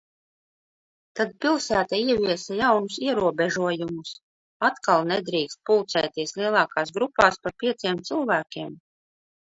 Tad 1.19 1.33
pilsēta 1.43 1.99
ieviesa 2.03 2.57
jaunus 2.61 2.97
ierobežojumus– 3.09 4.15
atkal 4.71 5.05
nedrīkst 5.11 5.61
pulcēties 5.71 6.37
lielākās 6.43 6.95
grupās 6.99 7.39
par 7.45 7.59
pieciem 7.65 8.01
cilvēkiem. 8.11 8.75